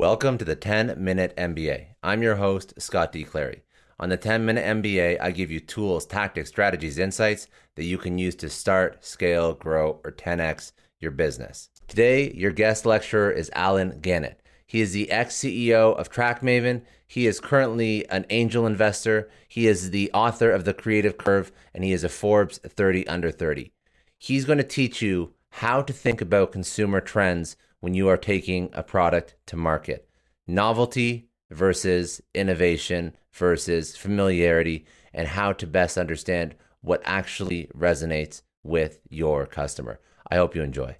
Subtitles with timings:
[0.00, 1.88] Welcome to the 10 Minute MBA.
[2.02, 3.22] I'm your host, Scott D.
[3.22, 3.64] Clary.
[3.98, 8.16] On the 10 Minute MBA, I give you tools, tactics, strategies, insights that you can
[8.16, 11.68] use to start, scale, grow, or 10x your business.
[11.86, 14.40] Today, your guest lecturer is Allen Gannett.
[14.66, 16.80] He is the ex CEO of TrackMaven.
[17.06, 19.28] He is currently an angel investor.
[19.50, 23.30] He is the author of The Creative Curve, and he is a Forbes 30 Under
[23.30, 23.70] 30.
[24.16, 28.70] He's going to teach you how to think about consumer trends when you are taking
[28.72, 30.08] a product to market.
[30.46, 39.46] Novelty versus innovation versus familiarity, and how to best understand what actually resonates with your
[39.46, 40.00] customer.
[40.30, 40.96] I hope you enjoy.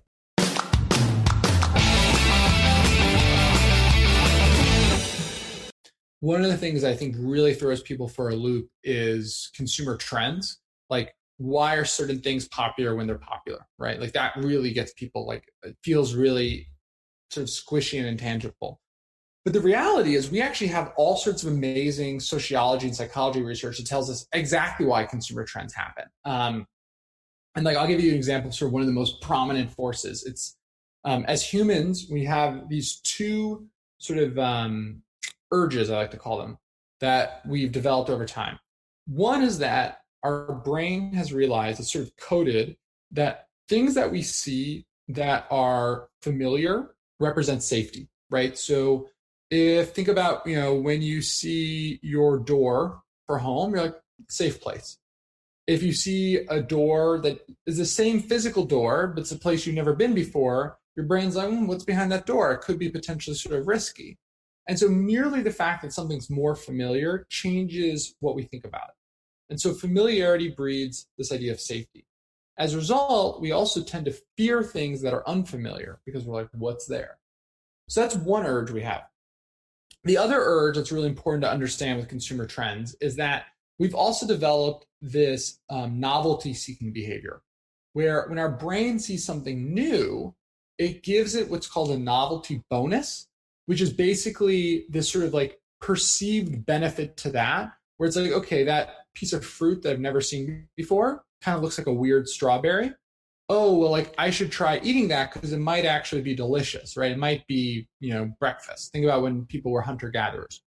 [6.21, 10.59] One of the things I think really throws people for a loop is consumer trends.
[10.91, 13.99] Like, why are certain things popular when they're popular, right?
[13.99, 16.69] Like, that really gets people, like, it feels really
[17.31, 18.79] sort of squishy and intangible.
[19.47, 23.79] But the reality is, we actually have all sorts of amazing sociology and psychology research
[23.79, 26.05] that tells us exactly why consumer trends happen.
[26.27, 26.67] Um,
[27.57, 30.25] and like, I'll give you an example of one of the most prominent forces.
[30.27, 30.59] It's
[31.05, 35.03] um, as humans, we have these two sort of um,
[35.51, 36.59] urges, I like to call them,
[37.01, 38.59] that we've developed over time.
[39.07, 42.77] One is that our brain has realized, it's sort of coded,
[43.13, 48.57] that things that we see that are familiar represent safety, right?
[48.57, 49.09] So
[49.51, 54.61] if think about, you know, when you see your door for home, you're like, safe
[54.61, 54.99] place.
[55.67, 59.67] If you see a door that is the same physical door, but it's a place
[59.67, 62.53] you've never been before, your brain's like, mm, what's behind that door?
[62.53, 64.19] It could be potentially sort of risky.
[64.69, 68.95] And so merely the fact that something's more familiar changes what we think about it.
[69.51, 72.07] And so familiarity breeds this idea of safety.
[72.59, 76.49] As a result, we also tend to fear things that are unfamiliar because we're like,
[76.53, 77.19] what's there?
[77.89, 79.03] So that's one urge we have.
[80.05, 83.47] The other urge that's really important to understand with consumer trends is that
[83.79, 87.43] we've also developed this um, novelty seeking behavior
[87.93, 90.35] where when our brain sees something new,
[90.79, 93.27] it gives it what's called a novelty bonus
[93.71, 98.65] which is basically this sort of like perceived benefit to that, where it's like, okay,
[98.65, 102.29] that piece of fruit that I've never seen before kind of looks like a weird
[102.29, 102.93] strawberry.
[103.49, 107.11] Oh, well, like I should try eating that because it might actually be delicious, right?
[107.11, 108.93] It might be, you know, breakfast.
[108.93, 110.63] Think about when people were hunter gatherers.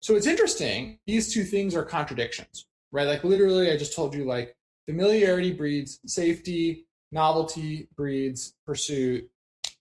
[0.00, 0.98] So it's interesting.
[1.06, 3.08] These two things are contradictions, right?
[3.08, 4.54] Like literally, I just told you, like
[4.86, 9.28] familiarity breeds safety, novelty breeds pursuit.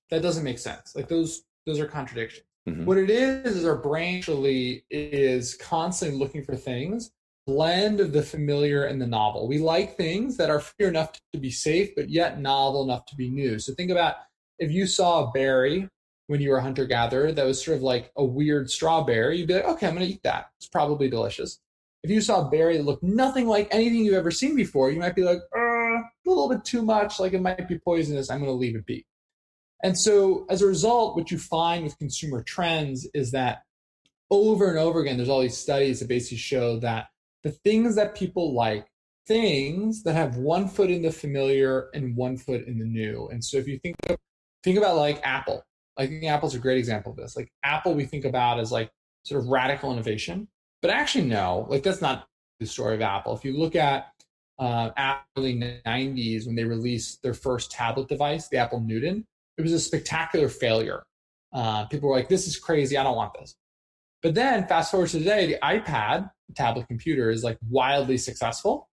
[0.09, 0.95] That doesn't make sense.
[0.95, 2.45] Like those, those are contradictions.
[2.67, 2.85] Mm-hmm.
[2.85, 7.11] What it is is our brain actually is constantly looking for things
[7.47, 9.47] blend of the familiar and the novel.
[9.47, 13.15] We like things that are familiar enough to be safe, but yet novel enough to
[13.15, 13.59] be new.
[13.59, 14.15] So think about
[14.59, 15.89] if you saw a berry
[16.27, 19.47] when you were a hunter gatherer that was sort of like a weird strawberry, you'd
[19.47, 20.49] be like, okay, I'm going to eat that.
[20.59, 21.59] It's probably delicious.
[22.03, 24.99] If you saw a berry that looked nothing like anything you've ever seen before, you
[24.99, 28.29] might be like, uh, a little bit too much, like it might be poisonous.
[28.29, 29.05] I'm going to leave it be.
[29.83, 33.63] And so as a result, what you find with consumer trends is that
[34.29, 37.07] over and over again, there's all these studies that basically show that
[37.43, 38.87] the things that people like,
[39.27, 43.27] things that have one foot in the familiar and one foot in the new.
[43.31, 44.17] And so if you think of,
[44.63, 45.63] think about like Apple,
[45.97, 47.35] I think Apple's a great example of this.
[47.35, 48.89] Like Apple, we think about as like
[49.23, 50.47] sort of radical innovation,
[50.81, 52.27] but actually no, like that's not
[52.59, 53.35] the story of Apple.
[53.35, 54.07] If you look at
[54.59, 54.91] uh,
[55.37, 59.25] early 90s when they released their first tablet device, the Apple Newton,
[59.57, 61.03] it was a spectacular failure.
[61.53, 62.97] Uh, people were like, this is crazy.
[62.97, 63.55] I don't want this.
[64.21, 68.89] But then fast forward to today, the iPad, tablet computer, is like wildly successful.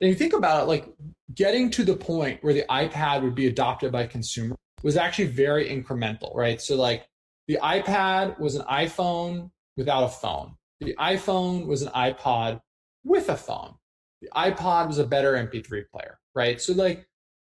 [0.00, 0.86] And you think about it, like
[1.34, 5.68] getting to the point where the iPad would be adopted by consumers was actually very
[5.68, 6.60] incremental, right?
[6.60, 7.08] So like
[7.48, 10.54] the iPad was an iPhone without a phone.
[10.80, 12.60] The iPhone was an iPod
[13.04, 13.74] with a phone.
[14.20, 16.60] The iPod was a better MP3 player, right?
[16.60, 17.06] So like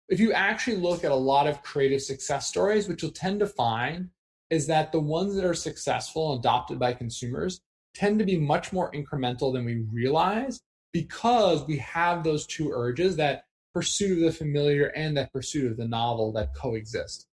[0.09, 3.47] if you actually look at a lot of creative success stories, which you'll tend to
[3.47, 4.09] find
[4.49, 7.61] is that the ones that are successful and adopted by consumers
[7.94, 10.61] tend to be much more incremental than we realize
[10.94, 15.77] because we have those two urges that pursuit of the familiar and that pursuit of
[15.77, 17.27] the novel that coexist.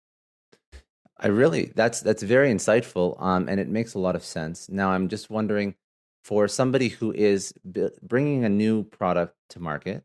[1.18, 4.68] I really that's that's very insightful, um, and it makes a lot of sense.
[4.68, 5.74] Now I'm just wondering,
[6.24, 10.02] for somebody who is b- bringing a new product to market,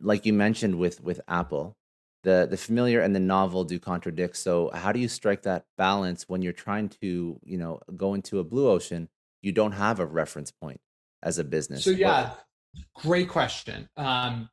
[0.00, 1.76] like you mentioned with with Apple,
[2.24, 4.36] the the familiar and the novel do contradict.
[4.36, 8.40] So how do you strike that balance when you're trying to, you know, go into
[8.40, 9.08] a blue ocean?
[9.42, 10.80] You don't have a reference point
[11.22, 11.84] as a business.
[11.84, 12.30] So yeah,
[12.96, 13.88] great question.
[13.96, 14.48] Um,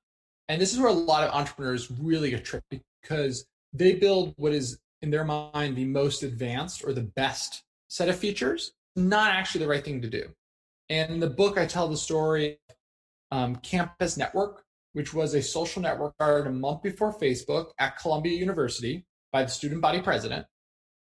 [0.50, 4.54] and this is where a lot of entrepreneurs really get tricked because they build what
[4.54, 9.64] is in their mind, the most advanced or the best set of features, not actually
[9.64, 10.30] the right thing to do.
[10.90, 12.60] And in the book, I tell the story
[13.32, 18.38] um, Campus Network, which was a social network started a month before Facebook at Columbia
[18.38, 20.46] University by the student body president,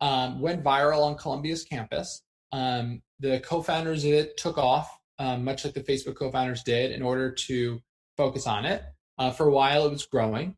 [0.01, 2.21] um, went viral on Columbia's campus.
[2.51, 7.01] Um, the co-founders of it took off, um, much like the Facebook co-founders did, in
[7.01, 7.81] order to
[8.17, 8.83] focus on it.
[9.17, 10.55] Uh, for a while, it was growing.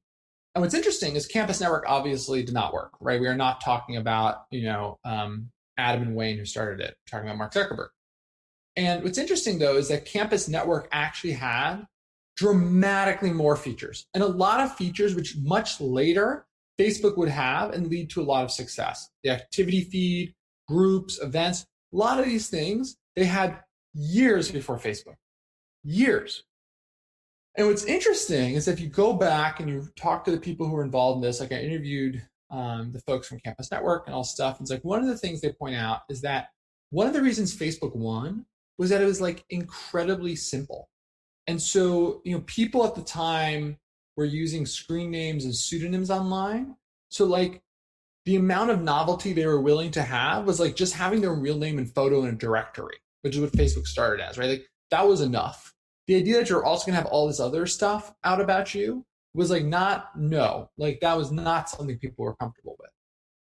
[0.54, 3.20] And what's interesting is Campus Network obviously did not work, right?
[3.20, 7.28] We are not talking about, you know, um, Adam and Wayne who started it, talking
[7.28, 7.90] about Mark Zuckerberg.
[8.78, 11.86] And what's interesting though is that Campus Network actually had
[12.36, 16.46] dramatically more features and a lot of features which much later
[16.80, 19.10] Facebook would have and lead to a lot of success.
[19.24, 20.34] The activity feed,
[20.68, 23.60] groups, events, a lot of these things they had
[23.94, 25.16] years before Facebook.
[25.84, 26.44] Years.
[27.58, 30.74] And what's interesting is if you go back and you talk to the people who
[30.74, 32.22] were involved in this, like I interviewed
[32.52, 35.18] um, the folks from Campus Network and all stuff, and it's like one of the
[35.18, 36.50] things they point out is that
[36.90, 38.46] one of the reasons Facebook won
[38.78, 40.90] was that it was like incredibly simple.
[41.48, 43.78] And so, you know, people at the time
[44.18, 46.76] were using screen names and pseudonyms online.
[47.10, 47.62] So, like,
[48.26, 51.58] the amount of novelty they were willing to have was like just having their real
[51.58, 54.50] name and photo in a directory, which is what Facebook started as, right?
[54.50, 55.74] Like, that was enough.
[56.08, 59.06] The idea that you're also going to have all this other stuff out about you
[59.34, 62.90] was like, not, no, like, that was not something people were comfortable with.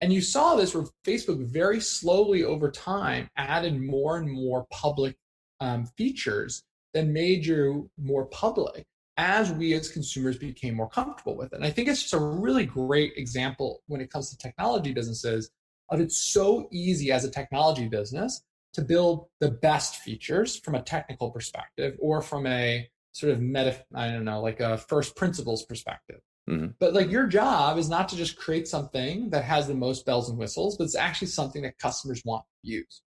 [0.00, 5.16] And you saw this where Facebook very slowly over time added more and more public
[5.60, 6.64] um, features
[6.96, 8.86] that made you more public
[9.18, 11.56] as we as consumers became more comfortable with it.
[11.56, 15.50] And I think it's just a really great example when it comes to technology businesses
[15.90, 20.80] of it's so easy as a technology business to build the best features from a
[20.80, 25.66] technical perspective or from a sort of meta, I don't know, like a first principles
[25.66, 26.20] perspective.
[26.48, 26.68] Mm-hmm.
[26.80, 30.30] But like your job is not to just create something that has the most bells
[30.30, 33.02] and whistles, but it's actually something that customers want to use.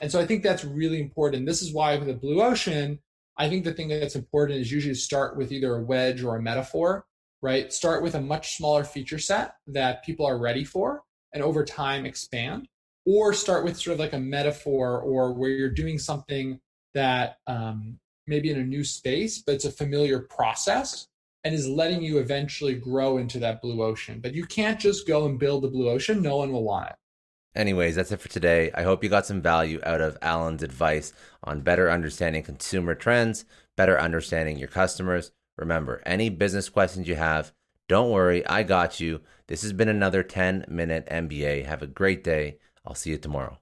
[0.00, 1.46] And so I think that's really important.
[1.46, 2.98] This is why with the blue ocean,
[3.38, 6.42] I think the thing that's important is usually start with either a wedge or a
[6.42, 7.06] metaphor,
[7.40, 7.72] right?
[7.72, 11.02] Start with a much smaller feature set that people are ready for
[11.32, 12.66] and over time expand,
[13.06, 16.58] or start with sort of like a metaphor or where you're doing something
[16.94, 21.06] that um, maybe in a new space, but it's a familiar process
[21.44, 24.20] and is letting you eventually grow into that blue ocean.
[24.20, 26.96] But you can't just go and build the blue ocean, no one will want it.
[27.58, 28.70] Anyways, that's it for today.
[28.72, 31.12] I hope you got some value out of Allen's advice
[31.42, 33.44] on better understanding consumer trends,
[33.76, 35.32] better understanding your customers.
[35.56, 37.52] Remember, any business questions you have,
[37.88, 39.22] don't worry, I got you.
[39.48, 41.66] This has been another 10 minute MBA.
[41.66, 42.58] Have a great day.
[42.86, 43.58] I'll see you tomorrow.